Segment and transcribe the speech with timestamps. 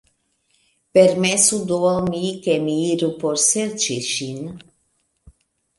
[0.97, 4.43] Permesu do al mi, ke mi iru por serĉi ŝin.